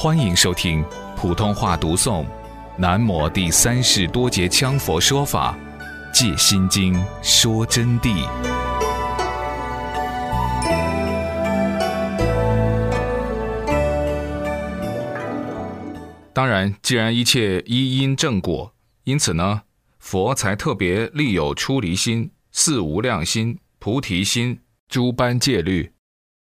[0.00, 0.84] 欢迎收听
[1.16, 2.24] 普通话读诵
[2.76, 5.58] 《南摩第三世多杰羌佛说法·
[6.14, 8.24] 借心经说真谛》。
[16.32, 18.72] 当然，既然一切依因正果，
[19.02, 19.62] 因此呢，
[19.98, 25.90] 佛才特别立有出离心、四无量心、菩提心诸般戒律，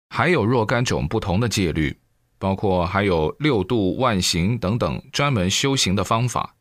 [0.09, 1.97] 还有若干种不同的戒律。
[2.37, 6.55] 包括还有六度万行等等专门修行的方法，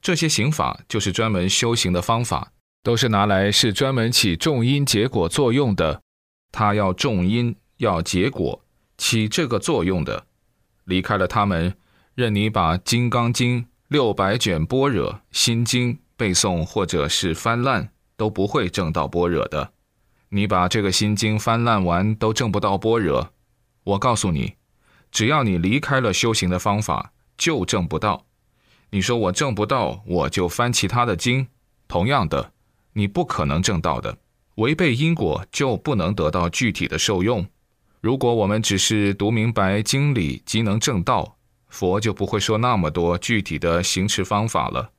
[0.00, 2.52] 这些行法就是专门修行的方法，
[2.82, 6.00] 都是拿来是专门起重因结果作用的。
[6.52, 8.64] 它要重因，要结果，
[8.96, 10.26] 起这个作用的。
[10.84, 11.76] 离开了他们，
[12.14, 19.72] 任你把《金刚经》六百卷般若心经背诵或者是翻烂，都不会证到般若的。
[20.30, 23.32] 你把这个心经翻烂完，都证不到般若。
[23.84, 24.59] 我告诉你。
[25.10, 28.26] 只要你离开了修行的方法，就证不到。
[28.90, 31.46] 你说我证不到，我就翻其他的经。
[31.86, 32.52] 同样的，
[32.92, 34.18] 你不可能证到的。
[34.56, 37.46] 违背因果，就不能得到具体的受用。
[38.00, 41.36] 如果我们只是读明白经理即能证道，
[41.68, 44.90] 佛就不会说那么多具体的行持方法了。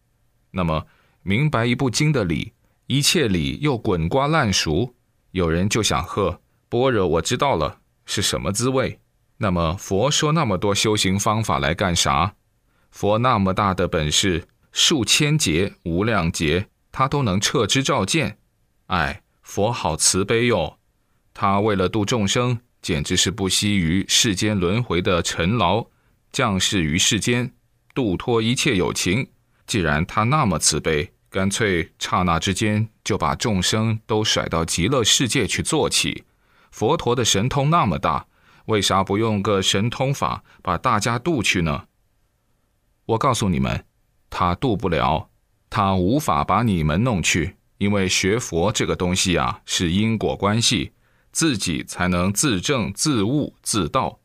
[0.52, 0.88] 那么，
[1.22, 2.54] 明白一部经的理，
[2.88, 4.96] 一切理又滚瓜烂熟，
[5.32, 9.01] 有人就想喝般若，我知道了是什么滋味。
[9.42, 12.36] 那么佛说那么多修行方法来干啥？
[12.92, 18.38] 佛那么大的本事，数千劫、无量劫，他都能彻知照见。
[18.86, 20.78] 哎，佛好慈悲哟！
[21.34, 25.88] 他为了度众生，简直是不惜于世间轮回的尘劳，
[26.32, 27.52] 降世于世间，
[27.96, 29.28] 度脱一切有情。
[29.66, 36.26] 既然他那么慈悲，干脆刹那之间就把众生都甩到极乐世界去做起。
[36.70, 38.28] 佛陀的神通那么大。
[38.66, 41.86] 为啥不用个神通法把大家渡去呢？
[43.06, 43.86] 我告诉你们，
[44.30, 45.30] 他渡不了，
[45.70, 50.92] 他无法把你们弄去，因为学佛这个东西啊，是因果关系，
[51.32, 54.20] 自己才能自证、自悟、自道。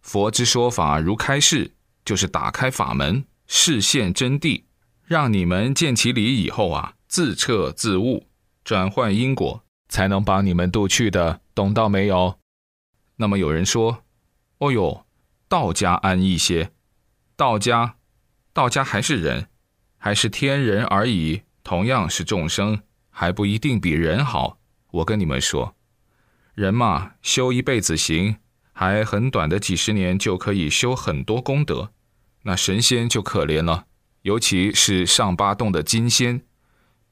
[0.00, 1.72] 佛之说法如开示，
[2.04, 4.62] 就是打开法门，示现真谛，
[5.04, 8.26] 让你们见其理以后啊，自彻自悟，
[8.64, 11.40] 转换因果，才能把你们渡去的。
[11.54, 12.38] 懂到没有？
[13.20, 14.04] 那么有人说
[14.58, 15.04] ：“哦呦，
[15.48, 16.70] 道家安逸些，
[17.36, 17.96] 道家，
[18.52, 19.48] 道家还是人，
[19.96, 22.80] 还是天人而已，同样是众生，
[23.10, 24.58] 还不一定比人好。
[24.92, 25.74] 我跟你们说，
[26.54, 28.36] 人嘛，修一辈子行，
[28.72, 31.90] 还很短的几十年就可以修很多功德。
[32.44, 33.86] 那神仙就可怜了，
[34.22, 36.42] 尤其是上八洞的金仙，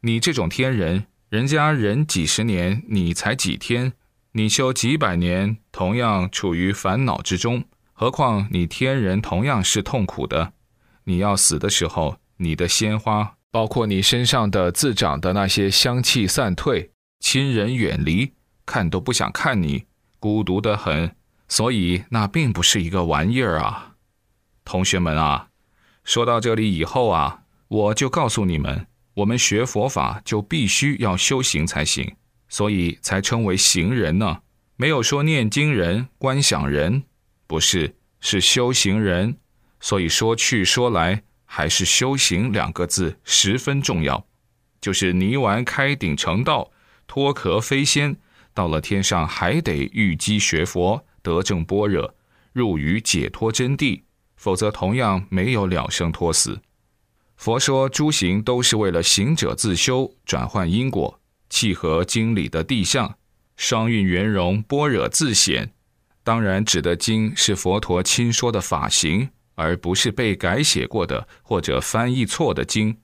[0.02, 3.94] 你这种天人，人家人几十年，你才几天。”
[4.36, 7.64] 你修几百年，同样处于烦恼之中。
[7.94, 10.52] 何况你天人同样是痛苦的。
[11.04, 18.34] 你要死的时候，你的鲜花，包括你身上的自长的那些香气散退，亲人远离，
[18.66, 19.86] 看都不想看你，
[20.20, 21.16] 孤独的很。
[21.48, 23.94] 所以那并不是一个玩意儿啊，
[24.66, 25.48] 同学们啊。
[26.04, 32.14] 说到这里以后啊，我就告诉你们，我们学佛法就必须要修行才行。
[32.48, 34.38] 所以才称为行人呢，
[34.76, 37.02] 没有说念经人、观想人，
[37.46, 39.36] 不是，是修行人。
[39.80, 44.26] 所以说去说来，还是修行两个字十分重要。
[44.80, 46.70] 就是泥丸开顶成道，
[47.06, 48.16] 脱壳飞仙，
[48.54, 52.14] 到了天上还得遇机学佛，得正般若，
[52.52, 54.02] 入于解脱真谛，
[54.36, 56.60] 否则同样没有了生脱死。
[57.36, 61.20] 佛说诸行都是为了行者自修，转换因果。
[61.48, 63.16] 契合经理的地相，
[63.56, 65.72] 双运圆融，般若自显。
[66.22, 72.96] 当然，指的经是佛陀亲说的法行，而不是被改写过的或者翻译错的经。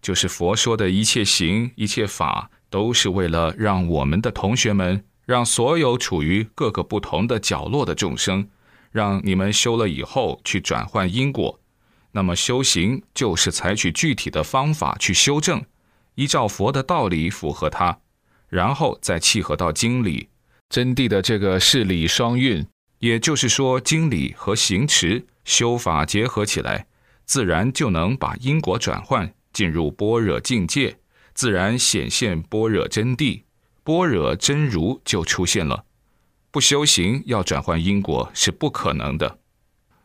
[0.00, 8.48] 就是佛说的一切行、一切法，都是为了让我们的同学们，让所有处于各个不同的角落的众生，
[8.92, 11.60] 让你们修了以后去转换因果。
[12.12, 15.62] 那么修行就是采取具体的方法去修正。
[16.20, 17.98] 依照佛的道理符合它，
[18.50, 20.28] 然后再契合到经理
[20.68, 22.66] 真谛的这个事理双运，
[22.98, 26.86] 也就是说，经理和行持修法结合起来，
[27.24, 30.98] 自然就能把因果转换，进入般若境界，
[31.32, 33.44] 自然显现般若真谛，
[33.82, 35.86] 般若真如就出现了。
[36.50, 39.38] 不修行要转换因果是不可能的，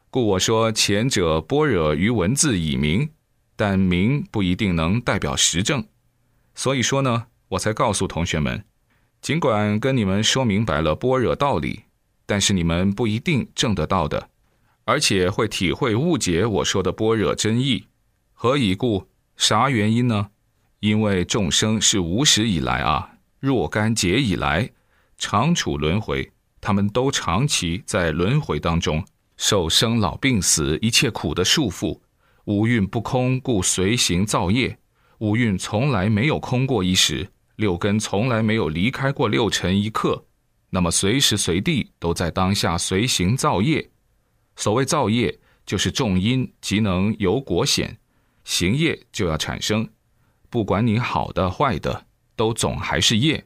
[0.10, 3.10] 故我说前者般若于文字以明，
[3.58, 5.86] 但明不一定能代表实证。
[6.56, 8.64] 所以说呢，我才告诉同学们，
[9.22, 11.84] 尽管跟你们说明白了般若道理，
[12.26, 14.30] 但是你们不一定证得到的，
[14.86, 17.86] 而且会体会误解我说的般若真意。
[18.34, 19.08] 何以故？
[19.38, 20.30] 啥原因呢？
[20.80, 24.72] 因为众生是无始以来啊，若干劫以来，
[25.18, 26.32] 常处轮回，
[26.62, 29.04] 他们都长期在轮回当中，
[29.36, 32.00] 受生老病死一切苦的束缚。
[32.46, 34.78] 五蕴不空，故随行造业。
[35.20, 40.26] 五蕴从来没有空过一时，六根从来没有离开过六尘一刻。
[40.70, 43.90] 那么随时随地都在当下随行造业。
[44.58, 47.98] 所谓造业，就是种因即能有果显，
[48.44, 49.88] 行业就要产生。
[50.50, 53.46] 不管你好的坏的，都总还是业。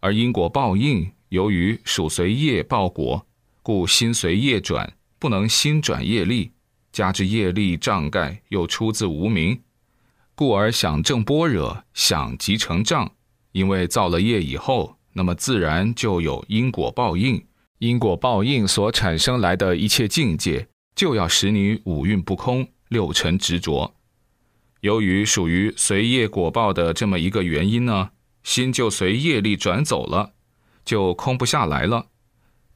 [0.00, 3.26] 而因果报应，由于属随业报果，
[3.62, 6.52] 故心随业转，不能心转业力。
[6.92, 9.60] 加之业力障盖，又出自无名，
[10.38, 13.10] 故而想证般若，想即成障。
[13.50, 17.44] 因为造了业以后，那么自然就有因果报应，
[17.78, 23.92] 因果报应所产生来的一切境界，就要使你五蕴不空，六尘执着。
[24.82, 28.10] 由于属于随业果报的这么一个原因呢，
[28.44, 30.34] 心就随业力转走了，
[30.84, 32.06] 就空不下来了，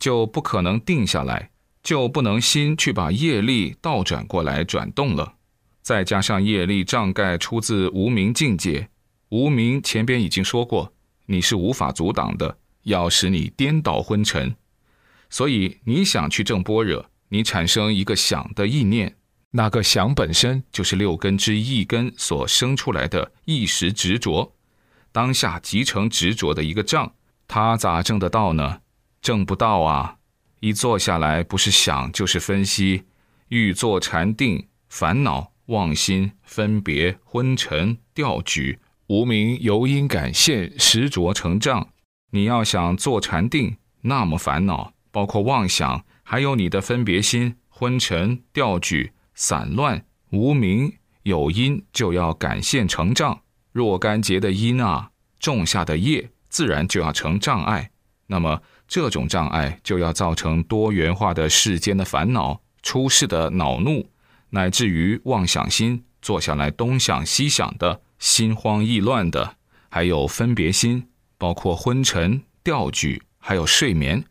[0.00, 1.50] 就不可能定下来。
[1.84, 5.34] 就不能心去把业力倒转过来转动了，
[5.82, 8.88] 再加上业力障盖出自无名境界，
[9.30, 10.92] 无名前边已经说过，
[11.26, 14.54] 你是无法阻挡的，要使你颠倒昏沉。
[15.28, 19.16] 所以你想去正般若，你产生一个想的意念，
[19.50, 24.54] 那个想本身就是六根之一根所生出来的一时执着，
[25.10, 27.12] 当下即成执着的一个障，
[27.48, 28.80] 他咋证得到呢？
[29.20, 30.16] 证不到啊！
[30.60, 33.04] 一坐下来，不是想就是分析，
[33.48, 41.88] 欲坐禅定，烦恼、妄心、分别、昏沉、调举、无名由因感现，实着成障。
[42.30, 50.92] 你要想坐禅定，那么烦恼，包括妄想，还有你的分别心、昏沉、调举、散乱、无名
[51.22, 53.40] 有因，就要感现成障。
[53.72, 57.90] 若干劫的因啊，种下的业，自然就要成障碍。
[58.26, 58.62] 那么。
[58.88, 64.06] 这种障碍就要造成多元化的世间的烦恼、出世的恼怒，
[64.54, 69.56] 乃至于妄想心，坐下来东想西想的，心慌意乱的，
[69.88, 71.08] 还有分别心，
[71.38, 74.22] 包括昏沉、吊举，还有睡眠，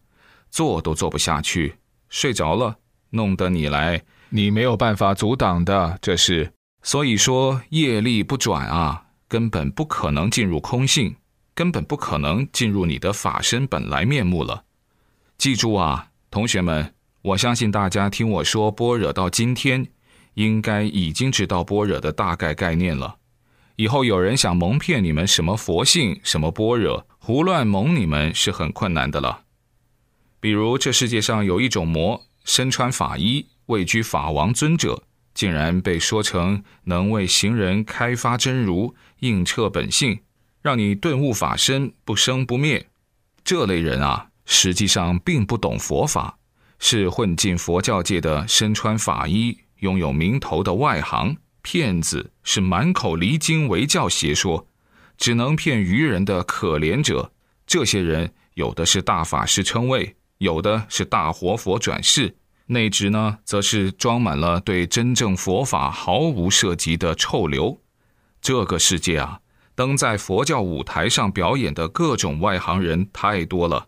[0.51, 1.75] 坐都坐不下去，
[2.09, 2.77] 睡着了，
[3.09, 5.97] 弄得你来，你没有办法阻挡的。
[6.01, 6.53] 这是
[6.83, 11.15] 所以说业力不转啊，根本不可能进入空性。
[11.53, 14.63] 根本不可能进入你的法身本来面目了。
[15.38, 19.85] 记住啊，同学们，我相信大家听我说般若到今天，
[20.33, 23.18] 应该已经知道般若的大概概念了。
[23.75, 29.44] 以后有人想蒙骗你们什么佛性、什么般若，胡乱蒙你们是很困难的了。
[30.39, 40.19] 比如这世界上有一种魔，身穿法衣，位居法王尊者，竟然被说成能为行人开发真如、映彻本性。
[40.62, 42.88] 让你顿悟法身不生不灭，
[43.44, 46.38] 这类人啊，实际上并不懂佛法，
[46.78, 54.66] 是混进佛教界的身穿法衣、拥有名头的外行骗子，是满口离经为教邪说，
[55.18, 57.31] 只能骗愚人的可怜者。
[57.68, 62.35] 这些人有的是大法师称谓，有的是大活佛转世，
[62.66, 67.80] 内质呢，则是装满了对真正佛法毫无涉及的臭流。
[68.42, 69.40] 这个世界啊！
[69.73, 73.88] 登在佛教舞台上表演的各种外行人太多了，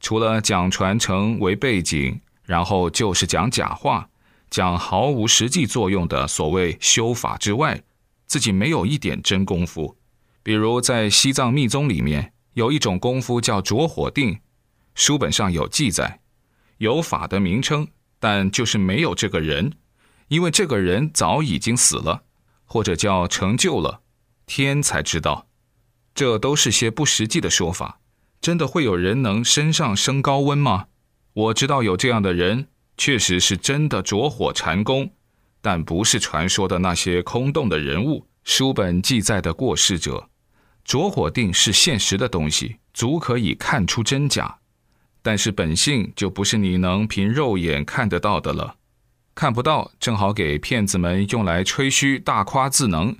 [0.00, 4.08] 除了讲传承为背景，然后就是讲假话，
[4.50, 7.82] 讲毫无实际作用的所谓修法之外，
[8.26, 9.96] 自己没有一点真功夫。
[10.42, 14.40] 比如在西藏密宗里面有一种功夫叫着火定，
[14.94, 16.20] 书本上有记载，
[16.78, 17.86] 有法的名称，
[18.18, 19.72] 但就是没有这个人，
[20.28, 22.24] 因为这个人早已经死了，
[22.64, 24.00] 或者叫成就了。
[24.46, 25.46] 天才知道，
[26.12, 28.00] 这都是些不实际的说法。
[28.40, 30.86] 真的会有人能身上升高温吗？
[31.34, 32.68] 我知道有这样的人，
[33.00, 35.10] 确实是真的着火禅功，
[35.62, 38.26] 但不是传说的那些空洞的人物。
[38.44, 40.28] 书本记载的过世者，
[40.84, 44.58] 着火定是现实的东西，足可以看出真假。
[45.22, 48.76] 但是本性就不是你能凭肉眼看得到的了，
[49.34, 53.16] 看不到，正好给骗子们用来吹嘘大夸自能。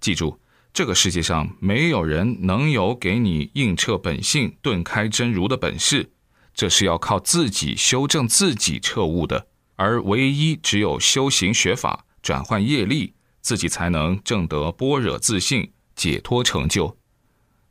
[0.00, 0.40] 记住。
[0.72, 6.10] 这个世界上没有人能有给你映彻本性、顿开真如的本事，
[6.54, 9.46] 这是要靠自己修正自己彻悟的。
[9.76, 16.96] 而唯一只有修行学法、转换业力，自己才能证得般若自信、解脱成就。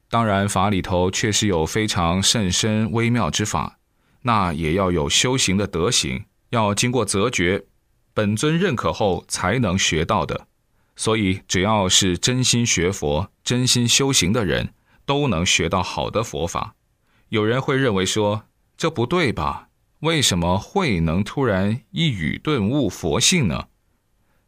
[0.09, 3.79] 当然，法里头确实有非常甚深微妙之法，
[4.23, 7.65] 那也要有修行的德行，要经过择觉，
[8.13, 10.47] 本尊认可后才能学到的。
[10.95, 14.73] 所以，只要是真心学佛、真心修行的人，
[15.05, 16.75] 都能学到好的佛法。
[17.29, 18.43] 有人会认为说，
[18.77, 19.69] 这不对吧？
[19.99, 23.67] 为什么会能突然一语顿悟佛性呢？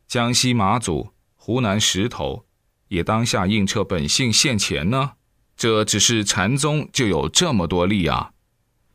[0.07, 2.45] 江西马祖、湖南石头
[2.89, 5.13] 也当下应彻本性现前呢？
[5.55, 8.31] 这只是禅宗就有这么多例啊！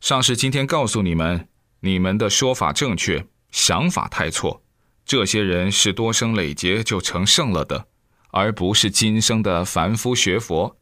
[0.01, 1.49] 上师今天告诉你们，
[1.81, 4.63] 你们的说法正确，想法太错。
[5.07, 7.89] 这些人是多生累劫就成圣了的，
[8.31, 10.79] 而不是今生的凡夫学佛。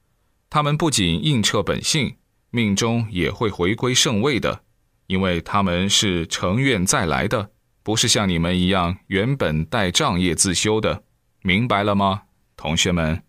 [0.50, 2.16] 他们不仅应彻本性，
[2.50, 4.62] 命中也会回归圣位的，
[5.06, 7.50] 因为他们是成愿再来的，
[7.82, 11.02] 不是像你们一样原本带障业自修的。
[11.42, 12.22] 明白了吗，
[12.56, 13.22] 同学们？